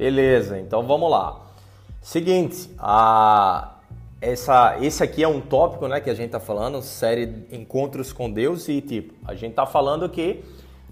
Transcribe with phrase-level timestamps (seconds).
[0.00, 1.42] Beleza, então vamos lá.
[2.00, 3.74] Seguinte, a,
[4.18, 8.30] essa, esse aqui é um tópico né, que a gente está falando, série Encontros com
[8.30, 10.42] Deus, e tipo, a gente está falando que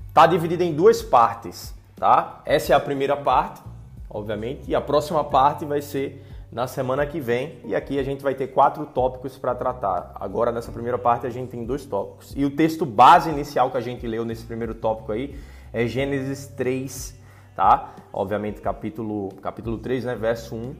[0.08, 2.42] está dividido em duas partes, tá?
[2.44, 3.62] Essa é a primeira parte,
[4.10, 8.22] obviamente, e a próxima parte vai ser na semana que vem, e aqui a gente
[8.22, 10.12] vai ter quatro tópicos para tratar.
[10.16, 12.34] Agora, nessa primeira parte, a gente tem dois tópicos.
[12.36, 15.34] E o texto base inicial que a gente leu nesse primeiro tópico aí
[15.72, 17.17] é Gênesis 3,
[17.58, 17.92] tá?
[18.12, 20.76] Obviamente, capítulo, capítulo 3, né, verso 1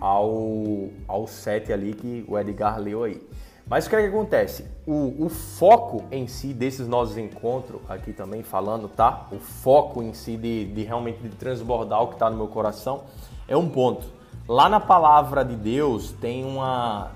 [0.00, 3.24] ao, ao 7 ali que o Edgar leu aí.
[3.64, 4.66] Mas o que, é que acontece?
[4.84, 9.28] O, o, foco em si desses nossos encontros, aqui também falando, tá?
[9.30, 13.04] O foco em si de, de realmente de transbordar o que está no meu coração
[13.46, 14.08] é um ponto.
[14.48, 17.12] Lá na palavra de Deus tem uma,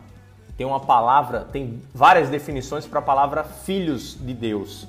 [0.57, 4.87] tem uma palavra, tem várias definições para a palavra filhos de Deus.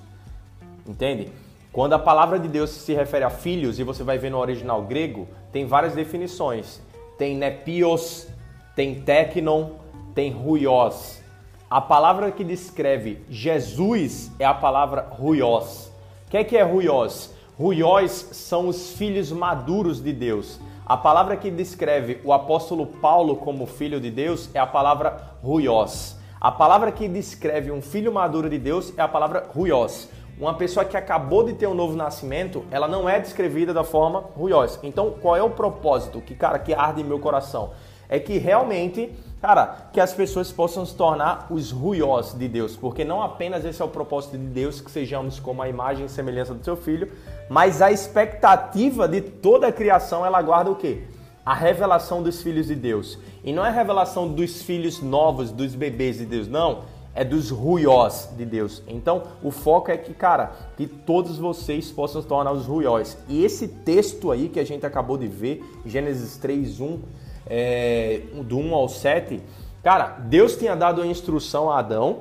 [0.85, 1.31] Entende?
[1.71, 4.81] Quando a palavra de Deus se refere a filhos, e você vai ver no original
[4.81, 6.81] grego, tem várias definições.
[7.17, 8.27] Tem nepios,
[8.75, 9.69] tem teknon,
[10.13, 11.21] tem ruios.
[11.69, 15.89] A palavra que descreve Jesus é a palavra ruios.
[16.27, 17.33] O que é, que é ruios?
[17.57, 20.59] Ruios são os filhos maduros de Deus.
[20.85, 26.17] A palavra que descreve o apóstolo Paulo como filho de Deus é a palavra ruios.
[26.41, 30.09] A palavra que descreve um filho maduro de Deus é a palavra ruios
[30.41, 34.23] uma pessoa que acabou de ter um novo nascimento, ela não é descrevida da forma
[34.35, 34.79] ruiós.
[34.81, 37.69] Então, qual é o propósito que, cara, que arde em meu coração?
[38.09, 43.05] É que realmente, cara, que as pessoas possam se tornar os ruiós de Deus, porque
[43.05, 46.55] não apenas esse é o propósito de Deus que sejamos como a imagem e semelhança
[46.55, 47.11] do seu filho,
[47.47, 51.03] mas a expectativa de toda a criação, ela guarda o quê?
[51.45, 53.19] A revelação dos filhos de Deus.
[53.43, 56.79] E não é a revelação dos filhos novos, dos bebês de Deus, não
[57.13, 58.81] é dos ruiós de Deus.
[58.87, 63.17] Então, o foco é que, cara, que todos vocês possam se tornar os ruiós.
[63.27, 66.99] E esse texto aí que a gente acabou de ver, Gênesis 3, 1,
[67.47, 69.41] é, do 1 ao 7,
[69.83, 72.19] cara, Deus tinha dado a instrução a Adão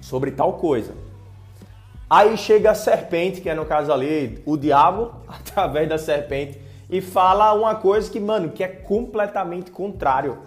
[0.00, 0.92] sobre tal coisa.
[2.08, 7.00] Aí chega a serpente, que é no caso ali, o diabo, através da serpente, e
[7.00, 10.38] fala uma coisa que, mano, que é completamente contrário.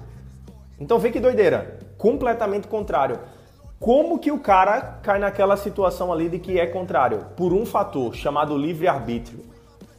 [0.80, 3.20] Então vê que doideira, completamente contrário.
[3.86, 7.28] Como que o cara cai naquela situação ali de que é contrário?
[7.38, 9.42] Por um fator chamado livre-arbítrio.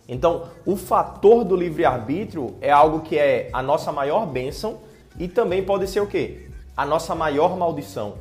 [0.08, 4.78] Então, o fator do livre-arbítrio é algo que é a nossa maior bênção
[5.16, 6.48] e também pode ser o quê?
[6.76, 8.14] A nossa maior maldição.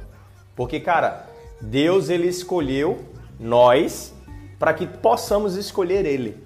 [0.55, 1.27] Porque, cara,
[1.59, 2.99] Deus ele escolheu
[3.39, 4.13] nós
[4.59, 6.45] para que possamos escolher ele.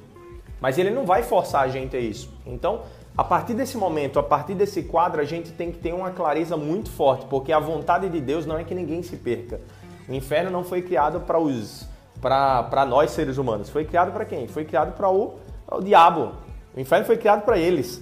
[0.61, 2.31] Mas ele não vai forçar a gente a isso.
[2.45, 2.83] Então,
[3.19, 6.55] a partir desse momento, a partir desse quadro, a gente tem que ter uma clareza
[6.55, 9.59] muito forte, porque a vontade de Deus não é que ninguém se perca.
[10.07, 11.85] O inferno não foi criado para os
[12.21, 14.47] para nós seres humanos, foi criado para quem?
[14.47, 15.37] Foi criado para o,
[15.69, 16.31] o diabo.
[16.73, 18.01] O inferno foi criado para eles.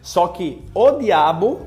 [0.00, 1.66] Só que o diabo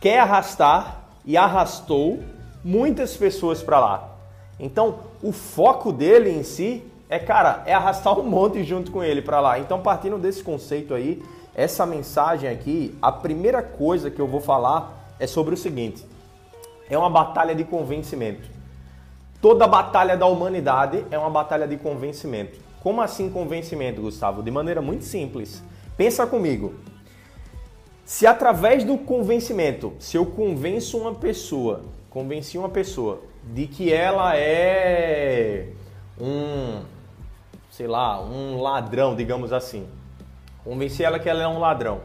[0.00, 2.20] quer arrastar e arrastou
[2.64, 4.16] muitas pessoas para lá.
[4.58, 9.20] Então, o foco dele em si é, cara, é arrastar um monte junto com ele
[9.20, 9.58] para lá.
[9.58, 11.22] Então, partindo desse conceito aí,
[11.54, 16.04] essa mensagem aqui, a primeira coisa que eu vou falar é sobre o seguinte:
[16.88, 18.48] é uma batalha de convencimento.
[19.40, 22.58] Toda batalha da humanidade é uma batalha de convencimento.
[22.82, 24.42] Como assim convencimento, Gustavo?
[24.42, 25.62] De maneira muito simples.
[25.96, 26.74] Pensa comigo.
[28.04, 34.36] Se através do convencimento, se eu convenço uma pessoa, convenci uma pessoa de que ela
[34.36, 35.68] é
[36.20, 36.82] um,
[37.70, 39.86] sei lá, um ladrão, digamos assim.
[40.64, 42.00] Convencer ela que ela é um ladrão.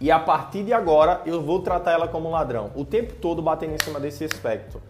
[0.00, 2.70] E a partir de agora eu vou tratar ela como um ladrão.
[2.74, 4.82] O tempo todo batendo em cima desse aspecto.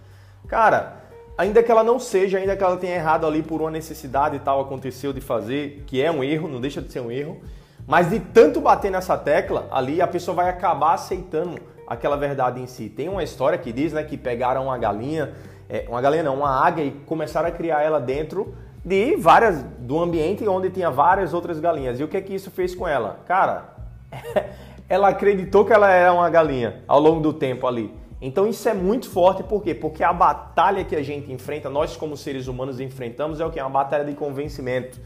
[0.48, 0.96] Cara,
[1.36, 4.40] ainda que ela não seja, ainda que ela tenha errado ali por uma necessidade e
[4.40, 7.40] tal aconteceu de fazer, que é um erro, não deixa de ser um erro,
[7.86, 12.66] mas de tanto bater nessa tecla ali, a pessoa vai acabar aceitando aquela verdade em
[12.66, 12.88] si.
[12.88, 15.32] Tem uma história que diz, né, que pegaram uma galinha,
[15.68, 20.00] é, uma galinha não, uma águia e começaram a criar ela dentro de várias do
[20.00, 22.00] ambiente onde tinha várias outras galinhas.
[22.00, 23.20] E o que é que isso fez com ela?
[23.26, 23.74] Cara,
[24.88, 27.92] ela acreditou que ela era uma galinha ao longo do tempo ali.
[28.20, 29.74] Então isso é muito forte, por quê?
[29.74, 33.60] Porque a batalha que a gente enfrenta, nós como seres humanos enfrentamos é o que?
[33.60, 35.00] Uma batalha de convencimento.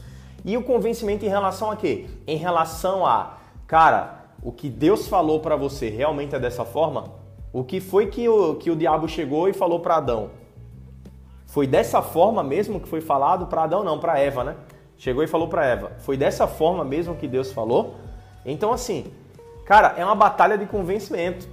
[0.44, 2.06] E o convencimento em relação a quê?
[2.26, 7.04] Em relação a, cara, o que Deus falou para você realmente é dessa forma?
[7.52, 10.30] O que foi que o, que o diabo chegou e falou para Adão?
[11.56, 14.56] Foi dessa forma mesmo que foi falado para Adão, não, para Eva, né?
[14.98, 15.92] Chegou e falou para Eva.
[16.00, 17.94] Foi dessa forma mesmo que Deus falou?
[18.44, 19.06] Então, assim,
[19.64, 21.48] cara, é uma batalha de convencimento.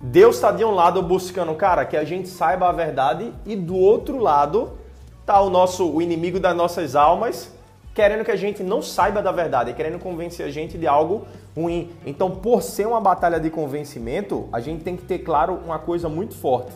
[0.00, 3.74] Deus está de um lado buscando, cara, que a gente saiba a verdade, e do
[3.74, 4.78] outro lado
[5.26, 7.52] tá o nosso o inimigo das nossas almas
[7.92, 11.26] querendo que a gente não saiba da verdade, querendo convencer a gente de algo
[11.56, 11.90] ruim.
[12.06, 16.08] Então, por ser uma batalha de convencimento, a gente tem que ter claro uma coisa
[16.08, 16.70] muito forte.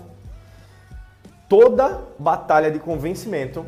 [1.53, 3.67] Toda batalha de convencimento,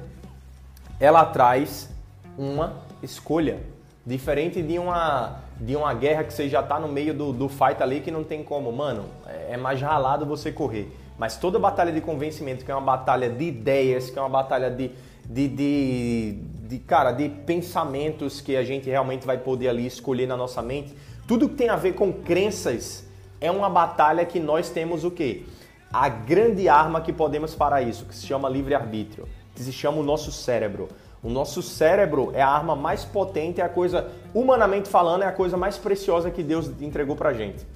[0.98, 1.90] ela traz
[2.38, 3.60] uma escolha.
[4.06, 7.82] Diferente de uma, de uma guerra que você já está no meio do, do fight
[7.82, 8.72] ali que não tem como.
[8.72, 9.04] Mano,
[9.50, 10.90] é mais ralado você correr.
[11.18, 14.70] Mas toda batalha de convencimento, que é uma batalha de ideias, que é uma batalha
[14.70, 14.90] de,
[15.26, 20.38] de, de, de, cara, de pensamentos que a gente realmente vai poder ali escolher na
[20.38, 20.96] nossa mente,
[21.28, 23.06] tudo que tem a ver com crenças
[23.42, 25.44] é uma batalha que nós temos o quê?
[25.92, 30.02] A grande arma que podemos para isso, que se chama livre-arbítrio, que se chama o
[30.02, 30.88] nosso cérebro.
[31.22, 35.32] O nosso cérebro é a arma mais potente, é a coisa, humanamente falando, é a
[35.32, 37.66] coisa mais preciosa que Deus entregou pra gente.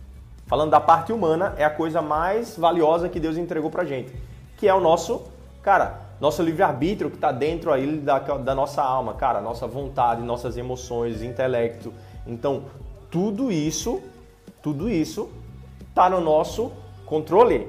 [0.47, 4.15] Falando da parte humana, é a coisa mais valiosa que Deus entregou pra gente,
[4.57, 5.23] que é o nosso,
[5.63, 10.57] cara, nosso livre-arbítrio que está dentro aí da, da nossa alma, cara, nossa vontade, nossas
[10.57, 11.93] emoções, intelecto.
[12.27, 12.65] Então,
[13.11, 14.03] tudo isso,
[14.63, 15.31] tudo isso
[15.89, 16.73] está no nosso
[17.07, 17.69] controle.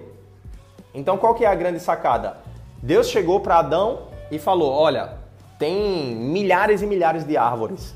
[0.94, 2.38] Então, qual que é a grande sacada?
[2.82, 5.18] Deus chegou para Adão e falou: "Olha,
[5.58, 7.94] tem milhares e milhares de árvores.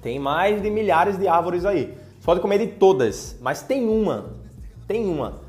[0.00, 1.94] Tem mais de milhares de árvores aí.
[2.18, 4.30] Você pode comer de todas, mas tem uma,
[4.88, 5.40] tem uma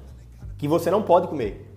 [0.58, 1.70] que você não pode comer.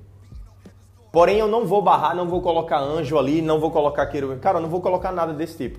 [1.12, 4.38] Porém, eu não vou barrar, não vou colocar anjo ali, não vou colocar querubim.
[4.38, 5.78] Cara, eu não vou colocar nada desse tipo.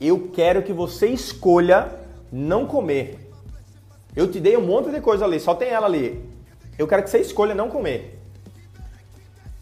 [0.00, 1.90] Eu quero que você escolha
[2.30, 3.32] não comer.
[4.14, 6.29] Eu te dei um monte de coisa ali, só tem ela ali.
[6.80, 8.18] Eu quero que você escolha não comer.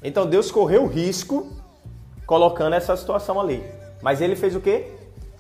[0.00, 1.49] Então Deus correu risco
[2.25, 3.61] colocando essa situação ali.
[4.00, 4.93] Mas ele fez o quê?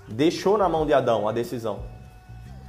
[0.08, 1.78] Deixou na mão de Adão a decisão.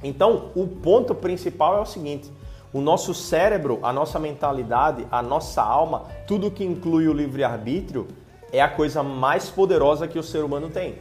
[0.00, 2.30] Então, o ponto principal é o seguinte:
[2.72, 8.06] o nosso cérebro, a nossa mentalidade, a nossa alma, tudo que inclui o livre-arbítrio,
[8.52, 10.98] é a coisa mais poderosa que o ser humano tem.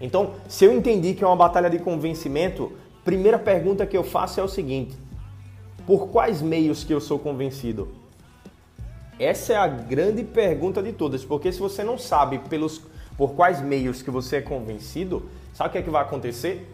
[0.00, 2.72] Então, se eu entendi que é uma batalha de convencimento,
[3.04, 5.05] primeira pergunta que eu faço é o seguinte:
[5.86, 7.88] por quais meios que eu sou convencido?
[9.18, 12.82] Essa é a grande pergunta de todas, porque se você não sabe pelos
[13.16, 16.70] por quais meios que você é convencido, sabe o que é que vai acontecer?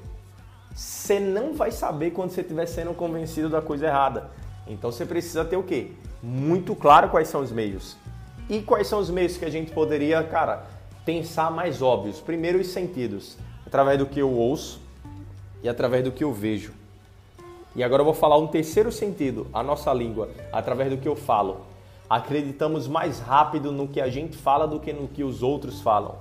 [0.75, 4.31] você não vai saber quando você estiver sendo convencido da coisa errada.
[4.67, 5.93] Então você precisa ter o quê?
[6.23, 7.97] Muito claro quais são os meios.
[8.49, 10.67] E quais são os meios que a gente poderia, cara,
[11.05, 12.21] pensar mais óbvios?
[12.21, 13.37] Primeiro, os sentidos,
[13.67, 14.81] através do que eu ouço
[15.63, 16.73] e através do que eu vejo.
[17.75, 21.17] E agora eu vou falar um terceiro sentido, a nossa língua, através do que eu
[21.17, 21.63] falo.
[22.09, 26.17] Acreditamos mais rápido no que a gente fala do que no que os outros falam.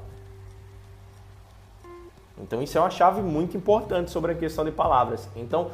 [2.42, 5.28] Então isso é uma chave muito importante sobre a questão de palavras.
[5.36, 5.72] Então,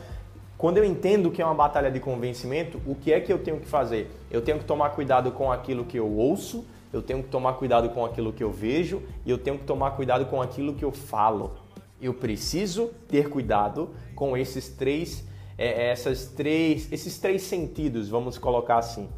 [0.58, 3.60] quando eu entendo que é uma batalha de convencimento, o que é que eu tenho
[3.60, 4.12] que fazer?
[4.32, 7.90] Eu tenho que tomar cuidado com aquilo que eu ouço, eu tenho que tomar cuidado
[7.90, 10.92] com aquilo que eu vejo e eu tenho que tomar cuidado com aquilo que eu
[10.92, 11.52] falo.
[12.02, 15.24] Eu preciso ter cuidado com esses três,
[15.58, 19.10] é, essas três, esses três sentidos, vamos colocar assim: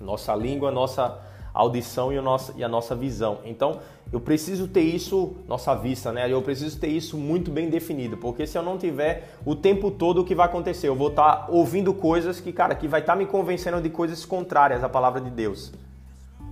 [0.00, 1.20] nossa língua, nossa
[1.52, 3.38] audição e a nossa, e a nossa visão.
[3.44, 3.78] Então,
[4.12, 6.30] eu preciso ter isso, nossa vista, né?
[6.30, 10.20] Eu preciso ter isso muito bem definido, porque se eu não tiver o tempo todo
[10.20, 13.12] o que vai acontecer, eu vou estar tá ouvindo coisas que, cara, que vai estar
[13.12, 15.72] tá me convencendo de coisas contrárias à palavra de Deus.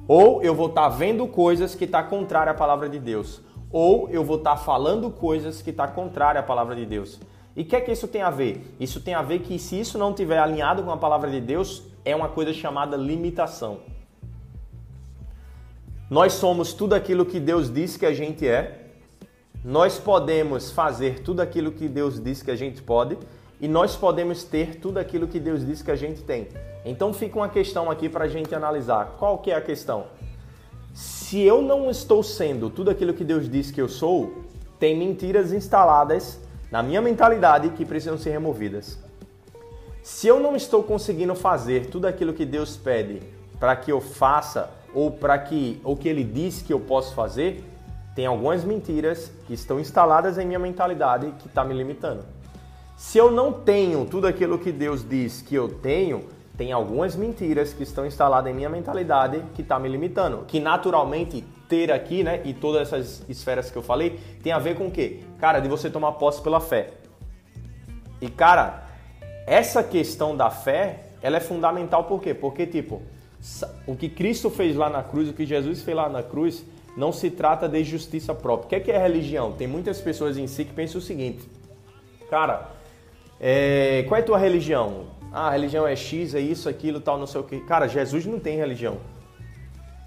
[0.06, 3.40] Ou eu vou estar tá vendo coisas que está contrária à palavra de Deus.
[3.70, 7.20] Ou eu vou estar tá falando coisas que está contrária à palavra de Deus.
[7.54, 8.74] E o que é que isso tem a ver?
[8.80, 11.82] Isso tem a ver que se isso não estiver alinhado com a palavra de Deus,
[12.04, 13.80] é uma coisa chamada limitação.
[16.08, 18.90] Nós somos tudo aquilo que Deus diz que a gente é.
[19.64, 23.16] Nós podemos fazer tudo aquilo que Deus diz que a gente pode
[23.60, 26.48] e nós podemos ter tudo aquilo que Deus diz que a gente tem.
[26.84, 29.14] Então fica uma questão aqui para a gente analisar.
[29.18, 30.06] Qual que é a questão?
[30.92, 34.34] Se eu não estou sendo tudo aquilo que Deus diz que eu sou,
[34.78, 36.40] tem mentiras instaladas
[36.72, 38.98] na minha mentalidade que precisam ser removidas.
[40.02, 43.20] Se eu não estou conseguindo fazer tudo aquilo que Deus pede
[43.60, 47.62] para que eu faça ou para que o que ele diz que eu posso fazer,
[48.16, 52.24] tem algumas mentiras que estão instaladas em minha mentalidade que está me limitando.
[52.96, 56.24] Se eu não tenho tudo aquilo que Deus diz que eu tenho,
[56.56, 60.44] tem algumas mentiras que estão instaladas em minha mentalidade que está me limitando.
[60.46, 64.76] Que naturalmente ter aqui, né, e todas essas esferas que eu falei, tem a ver
[64.76, 65.20] com o quê?
[65.38, 66.90] Cara, de você tomar posse pela fé.
[68.20, 68.84] E cara,
[69.46, 72.34] essa questão da fé, ela é fundamental por quê?
[72.34, 73.00] Porque tipo,
[73.86, 76.64] o que Cristo fez lá na cruz, o que Jesus fez lá na cruz,
[76.96, 78.66] não se trata de justiça própria.
[78.66, 79.52] O que é, que é religião?
[79.52, 81.48] Tem muitas pessoas em si que pensam o seguinte:
[82.28, 82.70] cara,
[83.40, 85.06] é, qual é a tua religião?
[85.32, 87.60] Ah, a religião é X, é isso, aquilo, tal, não sei o que.
[87.60, 88.98] Cara, Jesus não tem religião.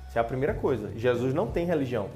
[0.07, 0.91] Essa é a primeira coisa.
[0.95, 2.09] Jesus não tem religião.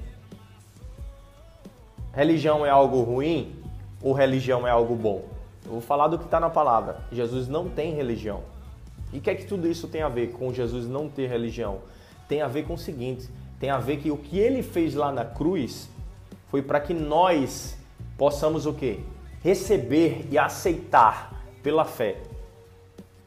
[2.13, 3.55] religião é algo ruim
[4.01, 5.25] ou religião é algo bom?
[5.65, 7.01] Eu vou falar do que está na palavra.
[7.11, 8.41] Jesus não tem religião.
[9.11, 11.79] E o que é que tudo isso tem a ver com Jesus não ter religião?
[12.27, 13.27] Tem a ver com o seguinte:
[13.59, 15.89] tem a ver que o que ele fez lá na cruz
[16.47, 17.75] foi para que nós
[18.17, 18.99] possamos o quê?
[19.41, 22.28] Receber e aceitar pela fé.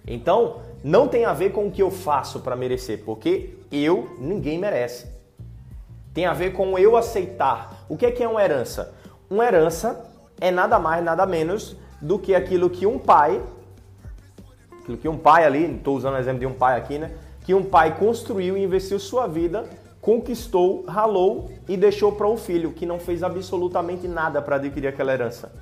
[0.07, 4.59] Então, não tem a ver com o que eu faço para merecer, porque eu ninguém
[4.59, 5.07] merece.
[6.13, 7.85] Tem a ver com eu aceitar.
[7.89, 8.95] O que é que é uma herança?
[9.31, 13.41] Uma herança é nada mais, nada menos do que aquilo que um pai,
[14.81, 17.13] aquilo que um pai ali, estou usando o exemplo de um pai aqui, né?
[17.45, 19.65] Que um pai construiu e investiu sua vida,
[20.01, 25.13] conquistou, ralou e deixou para o filho, que não fez absolutamente nada para adquirir aquela
[25.13, 25.53] herança.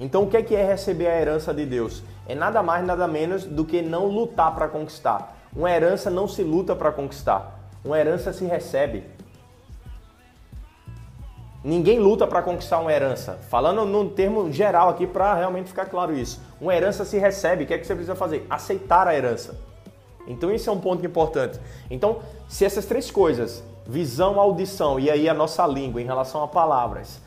[0.00, 2.02] Então, o que é, que é receber a herança de Deus?
[2.26, 5.36] É nada mais, nada menos do que não lutar para conquistar.
[5.54, 7.60] Uma herança não se luta para conquistar.
[7.84, 9.04] Uma herança se recebe.
[11.62, 13.38] Ninguém luta para conquistar uma herança.
[13.50, 16.40] Falando num termo geral aqui para realmente ficar claro isso.
[16.58, 17.64] Uma herança se recebe.
[17.64, 18.46] O que é que você precisa fazer?
[18.48, 19.60] Aceitar a herança.
[20.26, 21.60] Então, esse é um ponto importante.
[21.90, 26.48] Então, se essas três coisas, visão, audição e aí a nossa língua em relação a
[26.48, 27.20] palavras,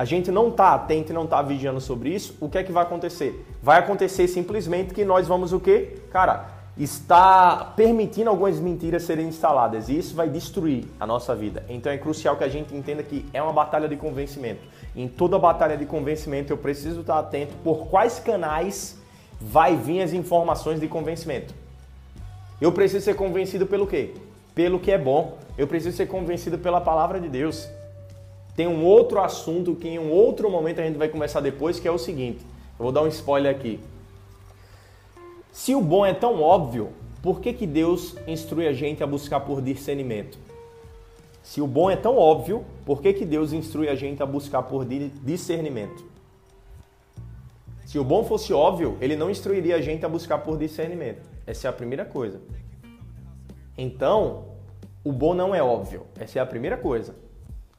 [0.00, 2.72] a gente não está atento e não está vigiando sobre isso, o que é que
[2.72, 3.44] vai acontecer?
[3.62, 5.98] Vai acontecer simplesmente que nós vamos o quê?
[6.10, 11.66] Cara, está permitindo algumas mentiras serem instaladas e isso vai destruir a nossa vida.
[11.68, 14.62] Então é crucial que a gente entenda que é uma batalha de convencimento.
[14.96, 18.96] Em toda batalha de convencimento eu preciso estar atento por quais canais
[19.38, 21.52] vai vir as informações de convencimento.
[22.58, 24.14] Eu preciso ser convencido pelo quê?
[24.54, 25.36] Pelo que é bom.
[25.58, 27.68] Eu preciso ser convencido pela palavra de Deus.
[28.60, 31.88] Tem um outro assunto que em um outro momento a gente vai começar depois, que
[31.88, 32.44] é o seguinte.
[32.78, 33.80] Eu vou dar um spoiler aqui.
[35.50, 36.90] Se o bom é tão óbvio,
[37.22, 40.38] por que, que Deus instrui a gente a buscar por discernimento?
[41.42, 44.62] Se o bom é tão óbvio, por que, que Deus instrui a gente a buscar
[44.64, 46.04] por discernimento?
[47.86, 51.26] Se o bom fosse óbvio, ele não instruiria a gente a buscar por discernimento.
[51.46, 52.42] Essa é a primeira coisa.
[53.78, 54.44] Então,
[55.02, 56.02] o bom não é óbvio.
[56.18, 57.29] Essa é a primeira coisa.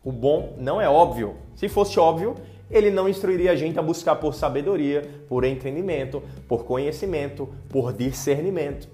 [0.03, 1.35] O bom não é óbvio.
[1.55, 2.35] Se fosse óbvio,
[2.69, 8.87] ele não instruiria a gente a buscar por sabedoria, por entendimento, por conhecimento, por discernimento.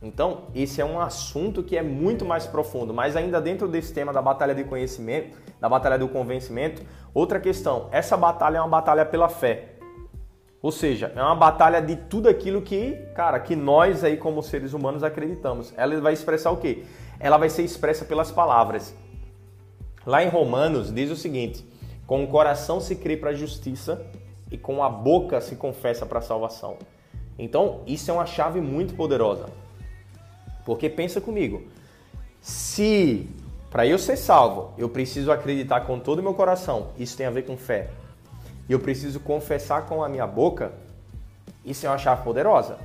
[0.00, 4.12] Então, esse é um assunto que é muito mais profundo, mas ainda dentro desse tema
[4.12, 6.82] da batalha de conhecimento, da batalha do convencimento,
[7.12, 9.74] outra questão, essa batalha é uma batalha pela fé.
[10.62, 14.72] Ou seja, é uma batalha de tudo aquilo que, cara, que nós aí como seres
[14.72, 15.72] humanos acreditamos.
[15.76, 16.84] Ela vai expressar o quê?
[17.20, 18.94] Ela vai ser expressa pelas palavras.
[20.08, 21.62] Lá em Romanos diz o seguinte:
[22.06, 24.06] com o coração se crê para a justiça
[24.50, 26.78] e com a boca se confessa para a salvação.
[27.38, 29.50] Então, isso é uma chave muito poderosa.
[30.64, 31.62] Porque pensa comigo,
[32.40, 33.28] se
[33.70, 37.30] para eu ser salvo, eu preciso acreditar com todo o meu coração, isso tem a
[37.30, 37.90] ver com fé.
[38.66, 40.72] E eu preciso confessar com a minha boca,
[41.66, 42.78] isso é uma chave poderosa.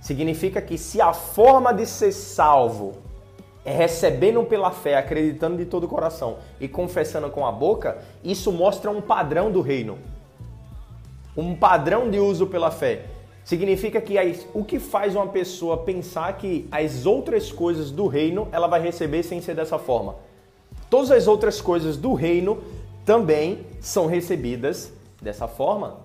[0.00, 3.05] Significa que se a forma de ser salvo
[3.72, 8.90] recebendo pela fé, acreditando de todo o coração e confessando com a boca, isso mostra
[8.90, 9.98] um padrão do reino.
[11.36, 13.06] Um padrão de uso pela fé.
[13.44, 14.16] Significa que
[14.54, 19.22] o que faz uma pessoa pensar que as outras coisas do reino ela vai receber
[19.22, 20.16] sem ser dessa forma?
[20.88, 22.62] Todas as outras coisas do reino
[23.04, 25.98] também são recebidas dessa forma.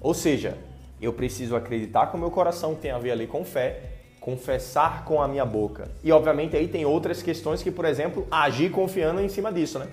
[0.00, 0.56] Ou seja,
[1.00, 5.22] eu preciso acreditar com o meu coração, tem a ver ali com fé, confessar com
[5.22, 5.88] a minha boca.
[6.02, 9.88] E obviamente aí tem outras questões que, por exemplo, agir confiando em cima disso, né?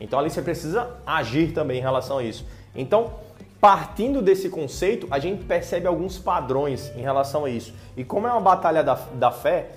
[0.00, 2.46] Então ali você precisa agir também em relação a isso.
[2.74, 3.12] Então,
[3.60, 7.72] partindo desse conceito, a gente percebe alguns padrões em relação a isso.
[7.96, 9.70] E como é uma batalha da, da fé,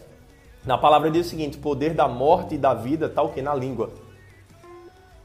[0.65, 3.41] na palavra diz o seguinte: poder da morte e da vida está o que?
[3.41, 3.89] Na língua.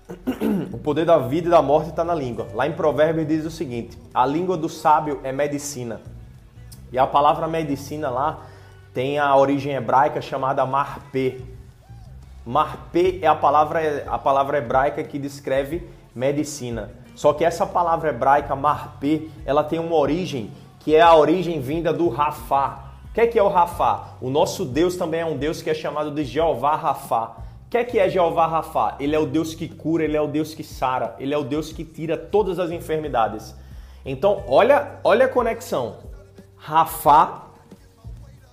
[0.72, 2.48] O poder da vida e da morte está na língua.
[2.54, 6.00] Lá em Provérbios diz o seguinte: a língua do sábio é medicina.
[6.92, 8.46] E a palavra medicina lá
[8.94, 11.40] tem a origem hebraica chamada marpê.
[12.44, 16.90] Marpê é a palavra, a palavra hebraica que descreve medicina.
[17.14, 21.92] Só que essa palavra hebraica marpê, ela tem uma origem que é a origem vinda
[21.92, 22.92] do Rafá.
[23.10, 24.14] O que é, que é o Rafá?
[24.20, 27.36] O nosso Deus também é um Deus que é chamado de Jeová Rafá.
[27.66, 28.96] O que é, que é Jeová Rafá?
[28.98, 31.44] Ele é o Deus que cura, ele é o Deus que sara, ele é o
[31.44, 33.54] Deus que tira todas as enfermidades.
[34.04, 35.96] Então, olha, olha a conexão.
[36.56, 37.51] Rafá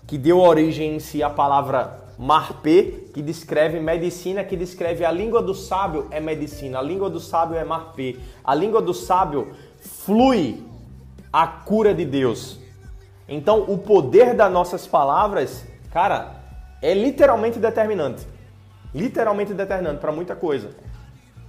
[0.10, 5.40] que deu origem em si à palavra marpê, que descreve medicina, que descreve a língua
[5.40, 10.64] do sábio é medicina, a língua do sábio é marpê, a língua do sábio flui
[11.32, 12.60] a cura de Deus.
[13.28, 16.42] Então, o poder das nossas palavras, cara,
[16.82, 18.26] é literalmente determinante.
[18.96, 20.72] Literalmente determinante para muita coisa.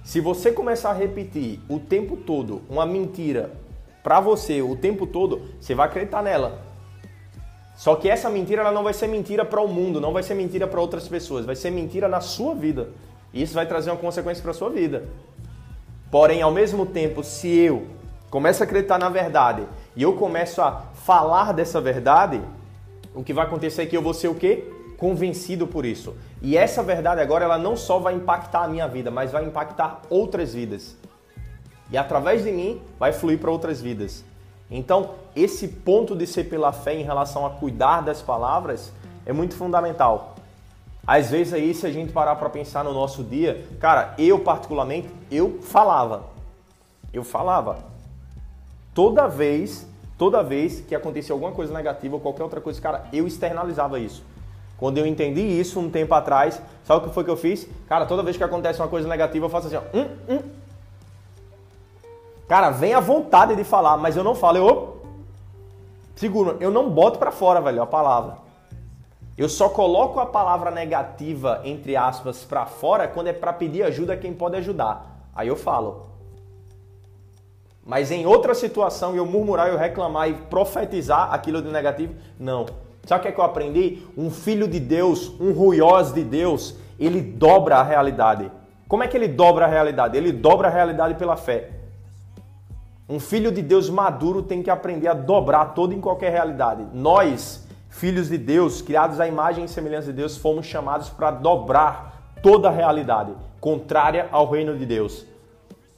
[0.03, 3.51] Se você começar a repetir o tempo todo uma mentira
[4.03, 6.70] para você o tempo todo, você vai acreditar nela.
[7.81, 10.35] Só que essa mentira ela não vai ser mentira para o mundo, não vai ser
[10.35, 12.89] mentira para outras pessoas, vai ser mentira na sua vida.
[13.33, 15.09] E isso vai trazer uma consequência para a sua vida.
[16.11, 17.87] Porém, ao mesmo tempo, se eu
[18.29, 19.63] começo a acreditar na verdade
[19.95, 22.39] e eu começo a falar dessa verdade,
[23.15, 24.63] o que vai acontecer é que eu vou ser o quê?
[24.95, 26.15] Convencido por isso.
[26.39, 30.03] E essa verdade agora ela não só vai impactar a minha vida, mas vai impactar
[30.07, 30.95] outras vidas.
[31.89, 34.23] E através de mim vai fluir para outras vidas.
[34.71, 38.93] Então, esse ponto de ser pela fé em relação a cuidar das palavras
[39.25, 40.35] é muito fundamental.
[41.05, 45.09] Às vezes aí, se a gente parar para pensar no nosso dia, cara, eu particularmente,
[45.29, 46.23] eu falava.
[47.11, 47.79] Eu falava.
[48.93, 49.85] Toda vez,
[50.17, 54.23] toda vez que acontecia alguma coisa negativa ou qualquer outra coisa, cara, eu externalizava isso.
[54.77, 57.67] Quando eu entendi isso um tempo atrás, sabe o que foi que eu fiz?
[57.87, 60.39] Cara, toda vez que acontece uma coisa negativa, eu faço assim, ó, hum, hum.
[62.51, 65.01] Cara, vem a vontade de falar, mas eu não falo, eu
[66.13, 68.39] seguro, eu não boto para fora, velho, a palavra.
[69.37, 74.11] Eu só coloco a palavra negativa, entre aspas, para fora quando é para pedir ajuda
[74.11, 75.29] a quem pode ajudar.
[75.33, 76.07] Aí eu falo.
[77.85, 82.65] Mas em outra situação, eu murmurar, eu reclamar e profetizar aquilo de negativo, não.
[83.05, 84.05] Sabe o que, é que eu aprendi?
[84.17, 88.51] Um filho de Deus, um ruiós de Deus, ele dobra a realidade.
[88.89, 90.17] Como é que ele dobra a realidade?
[90.17, 91.79] Ele dobra a realidade pela fé.
[93.11, 96.87] Um filho de Deus maduro tem que aprender a dobrar toda e qualquer realidade.
[96.93, 102.37] Nós, filhos de Deus, criados à imagem e semelhança de Deus, fomos chamados para dobrar
[102.41, 105.25] toda a realidade contrária ao reino de Deus.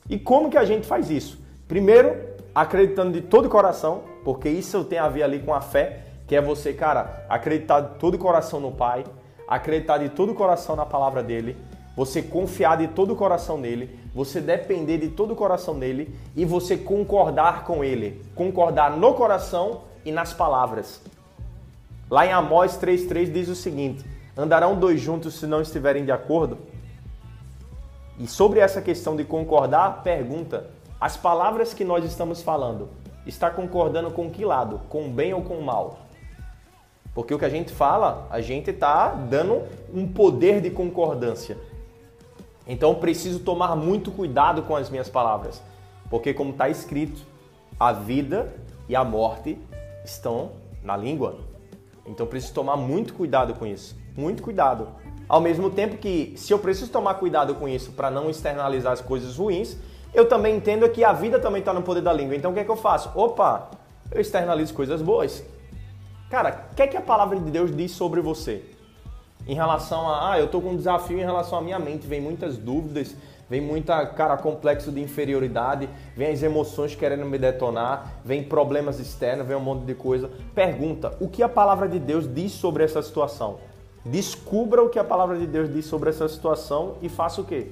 [0.09, 1.39] E como que a gente faz isso?
[1.67, 2.17] Primeiro,
[2.55, 6.35] acreditando de todo o coração, porque isso tem a ver ali com a fé, que
[6.35, 9.03] é você, cara, acreditar de todo o coração no Pai,
[9.47, 11.55] acreditar de todo o coração na palavra dele,
[11.95, 16.45] você confiar de todo o coração nele, você depender de todo o coração nele e
[16.45, 21.01] você concordar com ele, concordar no coração e nas palavras.
[22.09, 24.05] Lá em Amós 3,3 diz o seguinte:
[24.37, 26.57] Andarão dois juntos se não estiverem de acordo?
[28.19, 30.69] E sobre essa questão de concordar, pergunta:
[31.01, 32.89] as palavras que nós estamos falando,
[33.25, 34.81] está concordando com que lado?
[34.89, 35.99] Com o bem ou com o mal?
[37.13, 41.57] Porque o que a gente fala, a gente está dando um poder de concordância.
[42.67, 45.61] Então preciso tomar muito cuidado com as minhas palavras.
[46.09, 47.21] Porque, como está escrito,
[47.79, 48.53] a vida
[48.87, 49.57] e a morte
[50.05, 50.51] estão
[50.83, 51.37] na língua.
[52.05, 53.95] Então preciso tomar muito cuidado com isso.
[54.15, 54.87] Muito cuidado.
[55.27, 59.01] Ao mesmo tempo que, se eu preciso tomar cuidado com isso para não externalizar as
[59.01, 59.77] coisas ruins,
[60.13, 62.35] eu também entendo que a vida também está no poder da língua.
[62.35, 63.11] Então o que é que eu faço?
[63.15, 63.71] Opa,
[64.11, 65.43] eu externalizo coisas boas.
[66.29, 68.63] Cara, o que é que a palavra de Deus diz sobre você?
[69.45, 72.21] Em relação a, ah, eu estou com um desafio em relação à minha mente, vem
[72.21, 73.13] muitas dúvidas,
[73.49, 79.45] vem muita cara complexo de inferioridade, vem as emoções querendo me detonar, vem problemas externos,
[79.45, 80.31] vem um monte de coisa.
[80.55, 83.59] Pergunta: o que a palavra de Deus diz sobre essa situação?
[84.05, 87.67] Descubra o que a palavra de Deus diz sobre essa situação e faça o quê?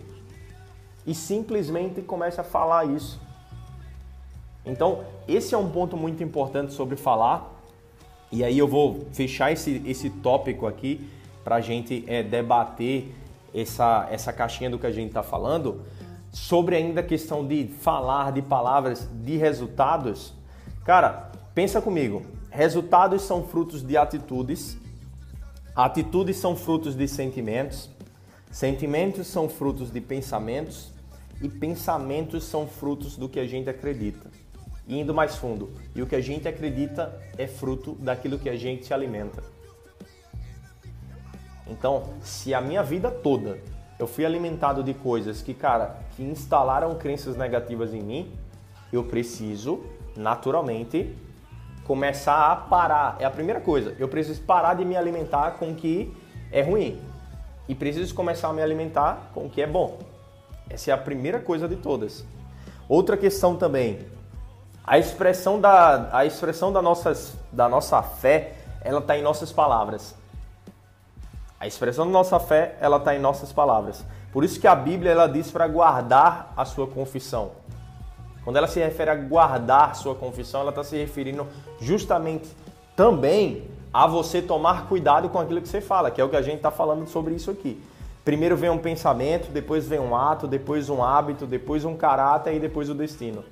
[1.06, 3.20] E simplesmente comece a falar isso.
[4.66, 7.50] Então, esse é um ponto muito importante sobre falar.
[8.32, 11.10] E aí eu vou fechar esse, esse tópico aqui
[11.44, 13.14] para a gente é, debater
[13.54, 15.82] essa, essa caixinha do que a gente está falando,
[16.32, 20.34] sobre ainda a questão de falar de palavras, de resultados.
[20.86, 22.24] Cara, pensa comigo.
[22.50, 24.78] Resultados são frutos de atitudes,
[25.76, 27.90] atitudes são frutos de sentimentos,
[28.52, 30.92] sentimentos são frutos de pensamentos
[31.42, 34.30] e pensamentos são frutos do que a gente acredita.
[34.86, 38.56] E indo mais fundo, e o que a gente acredita é fruto daquilo que a
[38.58, 39.42] gente se alimenta.
[41.72, 43.58] Então, se a minha vida toda
[43.98, 48.32] eu fui alimentado de coisas que, cara, que instalaram crenças negativas em mim,
[48.92, 49.86] eu preciso,
[50.18, 51.16] naturalmente,
[51.86, 53.16] começar a parar.
[53.20, 53.96] É a primeira coisa.
[53.98, 56.12] Eu preciso parar de me alimentar com o que
[56.52, 57.00] é ruim.
[57.70, 60.00] E preciso começar a me alimentar com o que é bom.
[60.70, 62.26] Essa é a primeira coisa de todas.
[62.90, 64.00] Outra questão também.
[64.84, 70.20] A expressão da, a expressão da, nossas, da nossa fé, ela está em nossas palavras.
[71.62, 74.04] A expressão da nossa fé, ela está em nossas palavras.
[74.34, 77.52] Por isso que a Bíblia ela diz para guardar a sua confissão.
[78.44, 81.46] Quando ela se refere a guardar sua confissão, ela está se referindo
[81.80, 82.50] justamente
[82.96, 86.42] também a você tomar cuidado com aquilo que você fala, que é o que a
[86.42, 87.80] gente está falando sobre isso aqui.
[88.26, 92.60] Primeiro vem um pensamento, depois vem um ato, depois um hábito, depois um caráter e
[92.60, 93.44] depois o destino.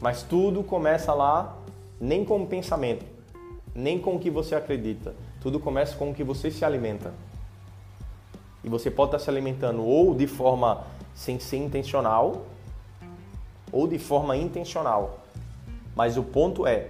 [0.00, 1.58] Mas tudo começa lá,
[2.00, 3.04] nem com o pensamento,
[3.74, 7.12] nem com o que você acredita, tudo começa com o que você se alimenta.
[8.62, 12.46] E você pode estar se alimentando ou de forma sem ser intencional
[13.72, 15.20] ou de forma intencional.
[15.94, 16.88] Mas o ponto é,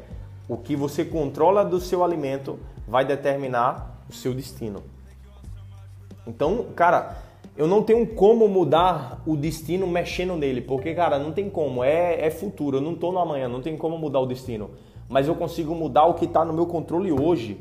[0.49, 4.83] o que você controla do seu alimento vai determinar o seu destino.
[6.27, 7.19] Então, cara,
[7.57, 12.25] eu não tenho como mudar o destino mexendo nele, porque, cara, não tem como, é,
[12.25, 14.71] é futuro, eu não estou no amanhã, não tem como mudar o destino.
[15.09, 17.59] Mas eu consigo mudar o que está no meu controle hoje,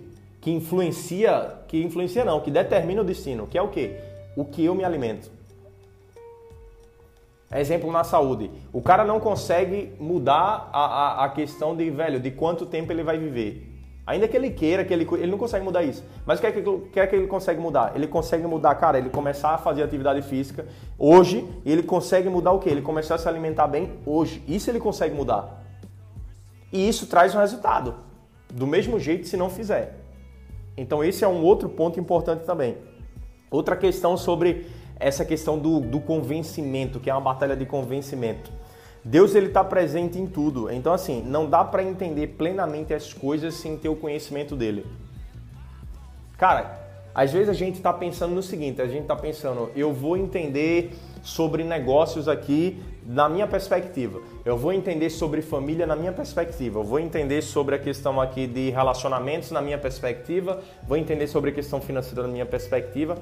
[0.47, 3.97] que influencia, que influencia não, que determina o destino, que é o quê?
[4.33, 5.29] O que eu me alimento.
[7.53, 8.49] Exemplo na saúde.
[8.71, 13.03] O cara não consegue mudar a, a, a questão de, velho, de quanto tempo ele
[13.03, 13.69] vai viver.
[14.05, 16.01] Ainda que ele queira, que ele, ele não consegue mudar isso.
[16.25, 16.61] Mas o que é que,
[16.93, 17.91] que, é que ele consegue mudar?
[17.93, 20.65] Ele consegue mudar, cara, ele começar a fazer atividade física
[20.97, 22.69] hoje ele consegue mudar o quê?
[22.69, 24.41] Ele começar a se alimentar bem hoje.
[24.47, 25.61] Isso ele consegue mudar.
[26.71, 27.95] E isso traz um resultado.
[28.49, 30.06] Do mesmo jeito se não fizer.
[30.77, 32.77] Então esse é um outro ponto importante também.
[33.49, 34.67] Outra questão sobre
[34.99, 38.51] essa questão do, do convencimento, que é uma batalha de convencimento.
[39.03, 40.71] Deus ele está presente em tudo.
[40.71, 44.85] Então assim, não dá para entender plenamente as coisas sem ter o conhecimento dele.
[46.37, 50.15] Cara, às vezes a gente está pensando no seguinte, a gente está pensando, eu vou
[50.15, 50.91] entender
[51.23, 54.21] sobre negócios aqui na minha perspectiva.
[54.43, 56.79] Eu vou entender sobre família na minha perspectiva.
[56.79, 60.61] Eu vou entender sobre a questão aqui de relacionamentos na minha perspectiva.
[60.85, 63.17] Vou entender sobre a questão financeira na minha perspectiva.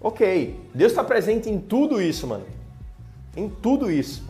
[0.00, 2.44] Ok, Deus está presente em tudo isso, mano.
[3.36, 4.28] Em tudo isso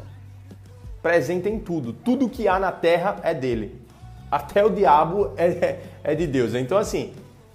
[1.03, 1.93] presente em tudo.
[1.93, 3.81] Tudo que há na terra é dele.
[4.31, 6.55] Até o diabo é, é de Deus.
[6.55, 7.15] Então, assim,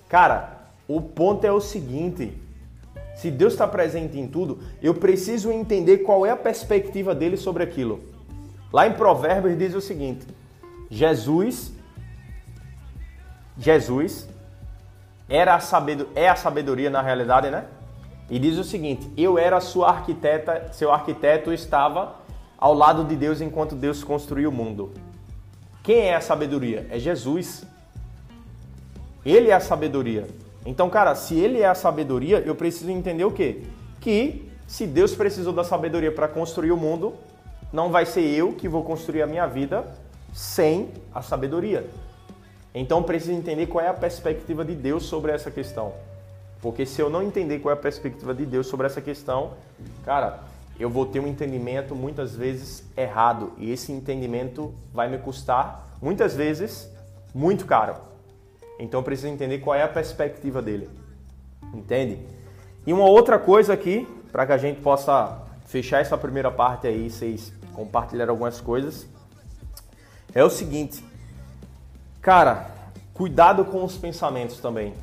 [0.10, 2.34] cara, o ponto é o seguinte:
[3.16, 7.64] se Deus está presente em tudo, eu preciso entender qual é a perspectiva dele sobre
[7.64, 8.02] aquilo.
[8.72, 10.26] Lá em Provérbios diz o seguinte:
[10.90, 11.72] Jesus,
[13.58, 14.28] Jesus
[15.30, 17.66] era a sabedoria, é a sabedoria na realidade, né?
[18.30, 22.16] E diz o seguinte: eu era sua arquiteta, seu arquiteto estava
[22.58, 24.92] ao lado de Deus enquanto Deus construiu o mundo.
[25.84, 26.88] Quem é a sabedoria?
[26.90, 27.66] É Jesus.
[29.26, 30.28] Ele é a sabedoria.
[30.66, 33.64] Então, cara, se ele é a sabedoria, eu preciso entender o quê?
[34.00, 37.14] Que se Deus precisou da sabedoria para construir o mundo,
[37.72, 39.86] não vai ser eu que vou construir a minha vida
[40.34, 41.90] sem a sabedoria.
[42.74, 45.94] Então, preciso entender qual é a perspectiva de Deus sobre essa questão.
[46.62, 49.52] Porque se eu não entender qual é a perspectiva de Deus sobre essa questão,
[50.06, 50.40] cara,
[50.80, 56.36] eu vou ter um entendimento muitas vezes errado e esse entendimento vai me custar muitas
[56.36, 56.90] vezes
[57.34, 57.96] muito caro.
[58.84, 60.90] Então eu preciso entender qual é a perspectiva dele.
[61.74, 62.20] Entende?
[62.86, 67.10] E uma outra coisa aqui, para que a gente possa fechar essa primeira parte aí,
[67.10, 69.08] vocês compartilhar algumas coisas,
[70.36, 71.04] é o seguinte.
[72.22, 72.70] Cara,
[73.14, 74.94] cuidado com os pensamentos também.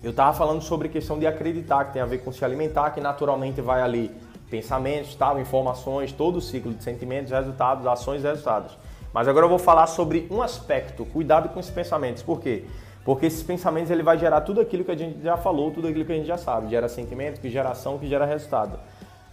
[0.00, 3.00] Eu estava falando sobre questão de acreditar, que tem a ver com se alimentar, que
[3.00, 4.14] naturalmente vai ali
[4.48, 8.78] pensamentos, tal, informações, todo o ciclo de sentimentos, resultados, ações resultados.
[9.12, 12.22] Mas agora eu vou falar sobre um aspecto, cuidado com esses pensamentos.
[12.22, 12.64] Por quê?
[13.04, 16.04] Porque esses pensamentos ele vai gerar tudo aquilo que a gente já falou, tudo aquilo
[16.04, 16.70] que a gente já sabe.
[16.70, 18.78] Gera sentimento, que gera ação, que gera resultado.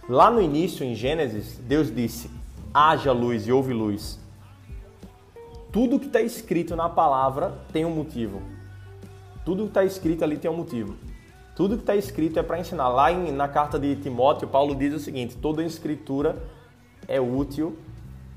[0.08, 2.30] Lá no início, em Gênesis, Deus disse:
[2.74, 4.18] haja luz e houve luz.
[5.72, 8.42] Tudo que está escrito na palavra tem um motivo.
[9.44, 10.96] Tudo que está escrito ali tem um motivo.
[11.54, 12.88] Tudo que está escrito é para ensinar.
[12.88, 16.42] Lá em, na carta de Timóteo, Paulo diz o seguinte: toda escritura
[17.06, 17.78] é útil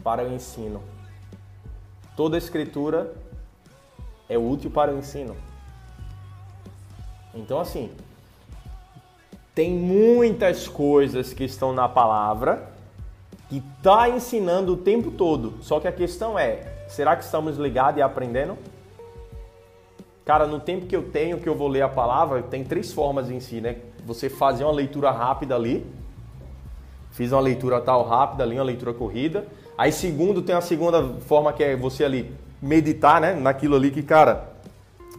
[0.03, 0.79] para o ensino.
[2.15, 3.13] Toda escritura
[4.29, 5.35] é útil para o ensino.
[7.33, 7.89] Então, assim,
[9.55, 12.71] tem muitas coisas que estão na palavra
[13.49, 15.55] que está ensinando o tempo todo.
[15.61, 18.57] Só que a questão é: será que estamos ligados e aprendendo?
[20.25, 23.29] Cara, no tempo que eu tenho que eu vou ler a palavra, tem três formas
[23.29, 23.77] em si, né?
[24.05, 25.85] Você fazer uma leitura rápida ali.
[27.11, 29.45] Fiz uma leitura tal rápida ali, uma leitura corrida.
[29.77, 32.31] Aí segundo, tem a segunda forma que é você ali
[32.61, 33.33] meditar, né?
[33.33, 34.49] Naquilo ali que, cara,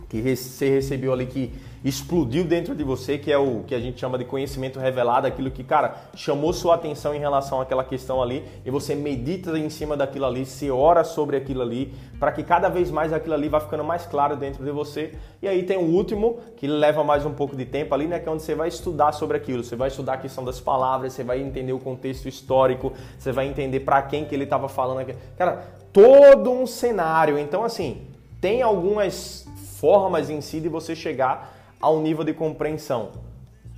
[0.09, 1.53] que você recebeu ali que
[1.85, 5.51] explodiu dentro de você, que é o que a gente chama de conhecimento revelado, aquilo
[5.51, 9.94] que, cara, chamou sua atenção em relação àquela questão ali, e você medita em cima
[9.94, 13.61] daquilo ali, se ora sobre aquilo ali, para que cada vez mais aquilo ali vá
[13.61, 15.12] ficando mais claro dentro de você.
[15.42, 18.27] E aí tem o último, que leva mais um pouco de tempo ali, né, que
[18.27, 21.23] é onde você vai estudar sobre aquilo, você vai estudar a questão das palavras, você
[21.23, 25.07] vai entender o contexto histórico, você vai entender para quem que ele estava falando.
[25.37, 27.38] Cara, todo um cenário.
[27.38, 28.07] Então, assim,
[28.40, 29.47] tem algumas
[29.79, 31.53] formas em si de você chegar
[31.85, 33.11] ao nível de compreensão.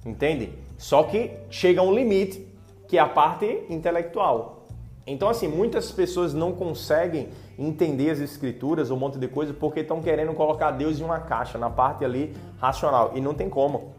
[0.05, 0.53] Entende?
[0.79, 2.47] Só que chega a um limite,
[2.87, 4.65] que é a parte intelectual.
[5.05, 10.01] Então, assim, muitas pessoas não conseguem entender as escrituras, um monte de coisa, porque estão
[10.01, 13.11] querendo colocar Deus em uma caixa, na parte ali racional.
[13.17, 13.93] E não tem como.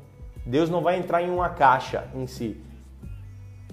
[0.46, 2.62] Deus não vai entrar em uma caixa em si.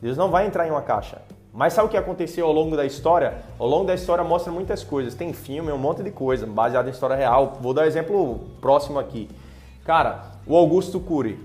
[0.03, 1.23] Deus não vai entrar em uma caixa.
[1.53, 3.45] Mas sabe o que aconteceu ao longo da história?
[3.57, 5.15] Ao longo da história mostra muitas coisas.
[5.15, 7.59] Tem filme, um monte de coisa, baseado em história real.
[7.61, 9.29] Vou dar um exemplo próximo aqui.
[9.85, 11.39] Cara, o Augusto Cury.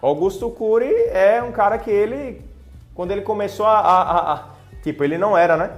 [0.00, 2.42] Augusto Cury é um cara que ele,
[2.94, 4.44] quando ele começou a, a, a,
[4.82, 5.70] Tipo, ele não era, né?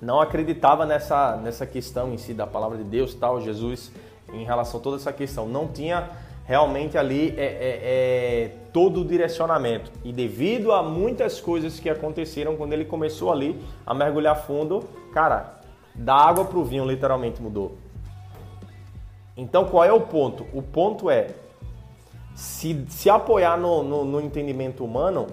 [0.00, 3.90] Não acreditava nessa, nessa questão em si da palavra de Deus, tal, Jesus,
[4.30, 5.48] em relação a toda essa questão.
[5.48, 6.10] Não tinha
[6.44, 9.90] realmente ali é, é, é, todo o direcionamento.
[10.04, 15.54] E devido a muitas coisas que aconteceram quando ele começou ali a mergulhar fundo, cara,
[15.94, 17.78] da água para o vinho literalmente mudou.
[19.36, 20.46] Então qual é o ponto?
[20.52, 21.28] O ponto é
[22.34, 25.26] se, se apoiar no, no, no entendimento humano,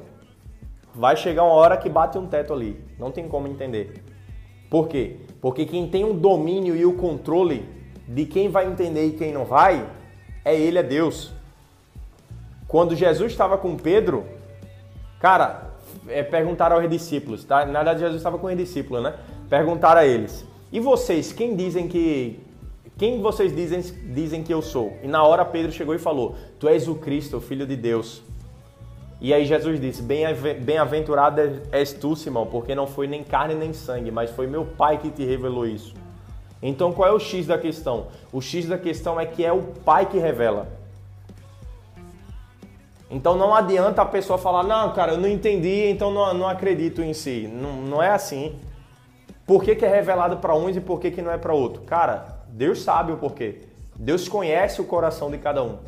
[0.95, 2.83] vai chegar uma hora que bate um teto ali.
[2.97, 4.03] Não tem como entender.
[4.69, 5.17] Por quê?
[5.41, 7.65] Porque quem tem o domínio e o controle
[8.07, 9.87] de quem vai entender e quem não vai,
[10.43, 11.31] é Ele, é Deus.
[12.67, 14.25] Quando Jesus estava com Pedro,
[15.19, 15.73] cara,
[16.07, 17.65] é, perguntaram aos discípulos, tá?
[17.65, 19.13] Na verdade, Jesus estava com os discípulos, né?
[19.49, 22.39] Perguntaram a eles: E vocês, quem dizem que.
[22.97, 23.81] Quem vocês dizem,
[24.13, 24.97] dizem que eu sou?
[25.01, 28.21] E na hora Pedro chegou e falou: Tu és o Cristo, o Filho de Deus.
[29.19, 34.11] E aí Jesus disse: Bem-aventurado és tu, Simão, porque não foi nem carne nem sangue,
[34.11, 35.93] mas foi meu Pai que te revelou isso.
[36.63, 38.07] Então qual é o X da questão?
[38.31, 40.67] O X da questão é que é o pai que revela.
[43.11, 47.01] Então não adianta a pessoa falar, não, cara, eu não entendi, então não, não acredito
[47.01, 47.49] em si.
[47.53, 48.57] Não, não é assim.
[49.45, 51.81] Por que, que é revelado para uns e por que, que não é para outro?
[51.81, 53.63] Cara, Deus sabe o porquê.
[53.95, 55.79] Deus conhece o coração de cada um.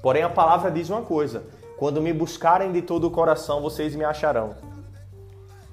[0.00, 1.44] Porém, a palavra diz uma coisa:
[1.76, 4.54] quando me buscarem de todo o coração, vocês me acharão.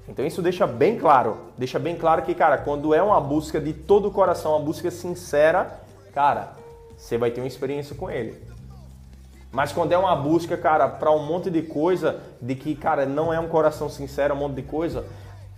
[0.06, 3.72] Então isso deixa bem claro, deixa bem claro que, cara, quando é uma busca de
[3.72, 5.80] todo o coração, uma busca sincera,
[6.12, 6.52] cara,
[6.94, 8.36] você vai ter uma experiência com ele.
[9.50, 13.32] Mas quando é uma busca, cara, para um monte de coisa, de que, cara, não
[13.32, 15.06] é um coração sincero, um monte de coisa,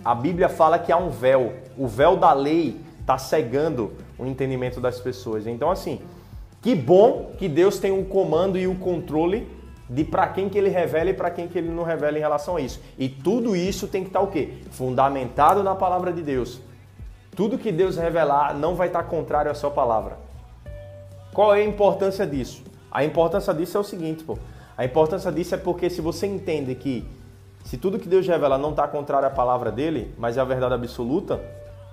[0.05, 1.55] a Bíblia fala que há um véu.
[1.77, 5.47] O véu da lei está cegando o entendimento das pessoas.
[5.47, 6.01] Então, assim,
[6.63, 9.49] que bom que Deus tem o comando e o controle
[9.89, 12.57] de para quem que ele revela e para quem que ele não revela em relação
[12.57, 12.81] a isso.
[12.97, 14.55] E tudo isso tem que estar tá o quê?
[14.71, 16.61] Fundamentado na palavra de Deus.
[17.35, 20.17] Tudo que Deus revelar não vai estar tá contrário à sua palavra.
[21.35, 22.63] Qual é a importância disso?
[22.93, 24.39] A importância disso é o seguinte, pô.
[24.79, 27.05] A importância disso é porque se você entende que
[27.65, 30.75] se tudo que Deus revela não está contrário à palavra dele, mas é a verdade
[30.75, 31.41] absoluta,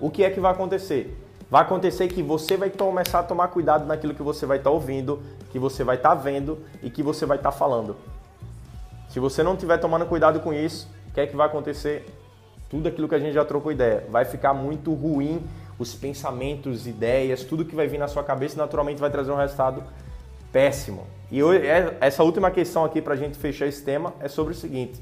[0.00, 1.16] o que é que vai acontecer?
[1.50, 4.74] vai acontecer que você vai começar a tomar cuidado naquilo que você vai estar tá
[4.74, 7.96] ouvindo, que você vai estar tá vendo e que você vai estar tá falando.
[9.08, 12.06] Se você não estiver tomando cuidado com isso, o que é que vai acontecer?
[12.68, 15.42] Tudo aquilo que a gente já trocou ideia vai ficar muito ruim,
[15.78, 19.82] os pensamentos, ideias, tudo que vai vir na sua cabeça naturalmente vai trazer um resultado
[20.52, 21.06] péssimo.
[21.30, 24.56] E é, essa última questão aqui para a gente fechar esse tema é sobre o
[24.56, 25.00] seguinte: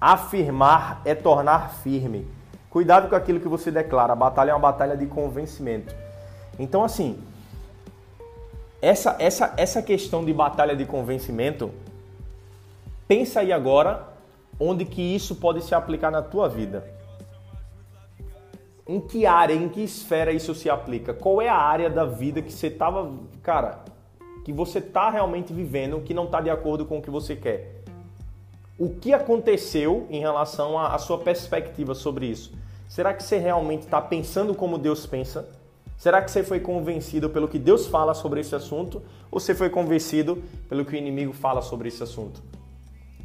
[0.00, 2.26] afirmar é tornar firme.
[2.74, 4.14] Cuidado com aquilo que você declara.
[4.14, 5.94] A batalha é uma batalha de convencimento.
[6.58, 7.22] Então, assim,
[8.82, 11.70] essa, essa, essa questão de batalha de convencimento,
[13.06, 14.08] pensa aí agora
[14.58, 16.84] onde que isso pode se aplicar na tua vida.
[18.88, 21.14] Em que área, em que esfera isso se aplica?
[21.14, 23.08] Qual é a área da vida que você estava,
[23.40, 23.84] cara,
[24.44, 27.84] que você está realmente vivendo que não está de acordo com o que você quer?
[28.76, 32.63] O que aconteceu em relação à sua perspectiva sobre isso?
[32.94, 35.48] Será que você realmente está pensando como Deus pensa?
[35.96, 39.02] Será que você foi convencido pelo que Deus fala sobre esse assunto
[39.32, 42.40] ou você foi convencido pelo que o inimigo fala sobre esse assunto?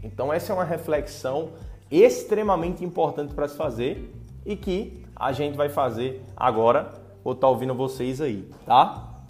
[0.03, 1.49] Então, essa é uma reflexão
[1.91, 4.11] extremamente importante para se fazer
[4.43, 6.91] e que a gente vai fazer agora.
[7.23, 9.21] Vou estar tá ouvindo vocês aí, tá?